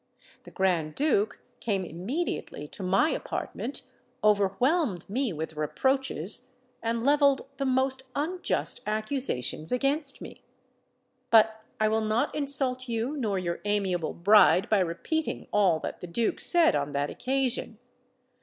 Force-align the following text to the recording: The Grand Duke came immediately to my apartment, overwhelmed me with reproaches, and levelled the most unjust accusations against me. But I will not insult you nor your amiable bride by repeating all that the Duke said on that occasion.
The 0.45 0.49
Grand 0.49 0.95
Duke 0.95 1.39
came 1.59 1.85
immediately 1.85 2.67
to 2.69 2.81
my 2.81 3.11
apartment, 3.11 3.83
overwhelmed 4.23 5.07
me 5.07 5.31
with 5.31 5.55
reproaches, 5.55 6.49
and 6.81 7.03
levelled 7.05 7.45
the 7.57 7.67
most 7.67 8.01
unjust 8.15 8.81
accusations 8.87 9.71
against 9.71 10.19
me. 10.19 10.41
But 11.29 11.61
I 11.79 11.87
will 11.87 12.01
not 12.01 12.33
insult 12.33 12.87
you 12.89 13.15
nor 13.15 13.37
your 13.37 13.59
amiable 13.63 14.15
bride 14.15 14.67
by 14.69 14.79
repeating 14.79 15.45
all 15.53 15.79
that 15.81 16.01
the 16.01 16.07
Duke 16.07 16.39
said 16.41 16.75
on 16.75 16.93
that 16.93 17.11
occasion. 17.11 17.77